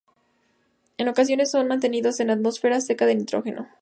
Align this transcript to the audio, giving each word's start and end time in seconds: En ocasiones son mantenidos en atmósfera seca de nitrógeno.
En 0.97 1.09
ocasiones 1.09 1.51
son 1.51 1.67
mantenidos 1.67 2.19
en 2.21 2.31
atmósfera 2.31 2.81
seca 2.81 3.05
de 3.05 3.13
nitrógeno. 3.13 3.69